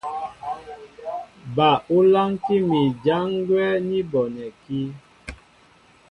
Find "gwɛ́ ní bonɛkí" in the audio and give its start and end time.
3.47-4.79